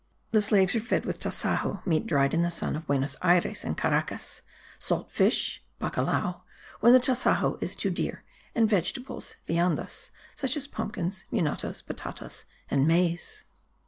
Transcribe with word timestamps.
The 0.31 0.41
slaves 0.41 0.73
are 0.75 0.79
fed 0.79 1.05
with 1.05 1.19
tasajo 1.19 1.85
(meat 1.85 2.07
dried 2.07 2.33
in 2.33 2.41
the 2.41 2.49
sun) 2.49 2.75
of 2.75 2.87
Buenos 2.87 3.15
Ayres 3.23 3.63
and 3.63 3.77
Caracas; 3.77 4.41
salt 4.79 5.11
fish 5.11 5.61
(bacalao) 5.79 6.41
when 6.79 6.91
the 6.93 6.99
tasajo 6.99 7.59
is 7.61 7.75
too 7.75 7.91
dear; 7.91 8.23
and 8.55 8.67
vegetables 8.67 9.35
(viandas) 9.47 10.09
such 10.35 10.57
as 10.57 10.65
pumpkins, 10.65 11.25
munatos, 11.31 11.83
batatas, 11.83 12.45
and 12.67 12.87
maize. 12.87 13.43